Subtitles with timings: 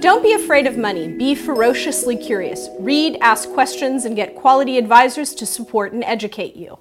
[0.00, 1.08] Don't be afraid of money.
[1.08, 2.70] Be ferociously curious.
[2.78, 6.78] Read, ask questions, and get quality advisors to support and educate you.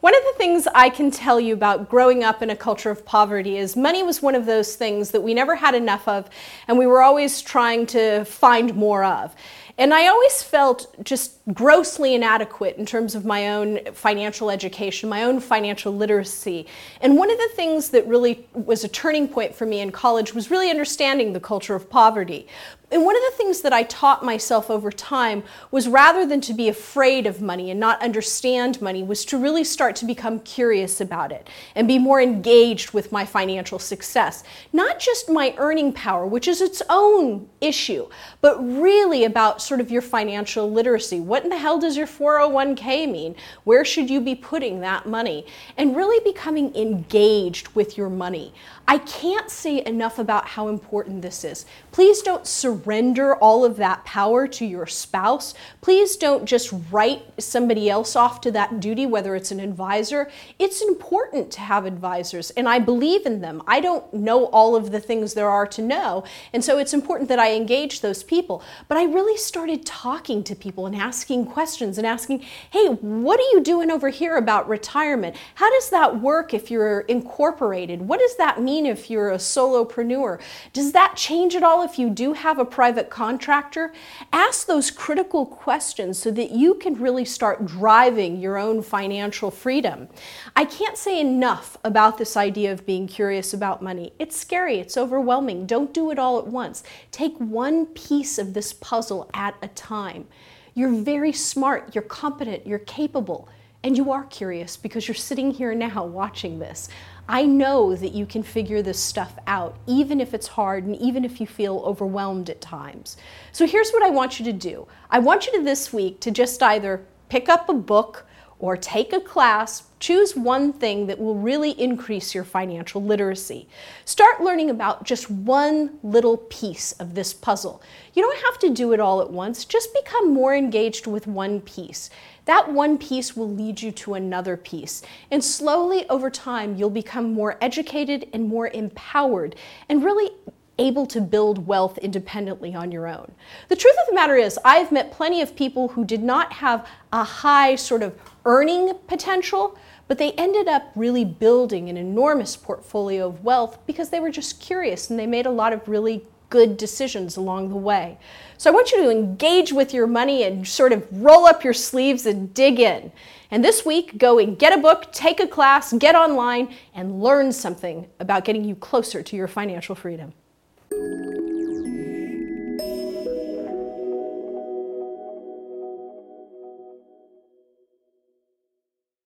[0.00, 3.04] One of the things I can tell you about growing up in a culture of
[3.04, 6.30] poverty is money was one of those things that we never had enough of,
[6.68, 9.34] and we were always trying to find more of.
[9.80, 15.22] And I always felt just grossly inadequate in terms of my own financial education, my
[15.22, 16.66] own financial literacy.
[17.00, 20.34] And one of the things that really was a turning point for me in college
[20.34, 22.48] was really understanding the culture of poverty.
[22.90, 26.54] And one of the things that I taught myself over time was rather than to
[26.54, 31.00] be afraid of money and not understand money, was to really start to become curious
[31.00, 34.44] about it and be more engaged with my financial success.
[34.72, 38.08] Not just my earning power, which is its own issue,
[38.40, 41.20] but really about sort of your financial literacy.
[41.20, 43.36] What in the hell does your 401k mean?
[43.64, 45.46] Where should you be putting that money?
[45.76, 48.52] And really becoming engaged with your money.
[48.90, 51.66] I can't say enough about how important this is.
[51.92, 55.52] Please don't surrender all of that power to your spouse.
[55.82, 60.17] Please don't just write somebody else off to that duty, whether it's an advisor.
[60.58, 63.62] It's important to have advisors, and I believe in them.
[63.66, 67.28] I don't know all of the things there are to know, and so it's important
[67.28, 68.62] that I engage those people.
[68.88, 73.50] But I really started talking to people and asking questions and asking, hey, what are
[73.52, 75.36] you doing over here about retirement?
[75.56, 78.00] How does that work if you're incorporated?
[78.02, 78.68] What does that mean?
[78.68, 80.40] mean if you're a solopreneur?
[80.72, 83.92] Does that change at all if you do have a private contractor?
[84.32, 90.07] Ask those critical questions so that you can really start driving your own financial freedom.
[90.56, 94.12] I can't say enough about this idea of being curious about money.
[94.18, 95.66] It's scary, it's overwhelming.
[95.66, 96.82] Don't do it all at once.
[97.10, 100.26] Take one piece of this puzzle at a time.
[100.74, 103.48] You're very smart, you're competent, you're capable,
[103.82, 106.88] and you are curious because you're sitting here now watching this.
[107.28, 111.24] I know that you can figure this stuff out, even if it's hard and even
[111.24, 113.16] if you feel overwhelmed at times.
[113.52, 116.30] So here's what I want you to do I want you to this week to
[116.30, 118.26] just either pick up a book
[118.58, 123.68] or take a class, choose one thing that will really increase your financial literacy.
[124.04, 127.82] Start learning about just one little piece of this puzzle.
[128.14, 131.60] You don't have to do it all at once, just become more engaged with one
[131.60, 132.10] piece.
[132.46, 135.02] That one piece will lead you to another piece.
[135.30, 139.54] And slowly over time, you'll become more educated and more empowered
[139.88, 140.30] and really
[140.78, 143.30] able to build wealth independently on your own.
[143.68, 146.86] The truth of the matter is, I've met plenty of people who did not have
[147.12, 148.16] a high sort of
[148.48, 149.78] earning potential,
[150.08, 154.58] but they ended up really building an enormous portfolio of wealth because they were just
[154.58, 158.18] curious and they made a lot of really good decisions along the way.
[158.56, 161.74] So I want you to engage with your money and sort of roll up your
[161.74, 163.12] sleeves and dig in.
[163.50, 167.52] And this week, go and get a book, take a class, get online, and learn
[167.52, 170.32] something about getting you closer to your financial freedom.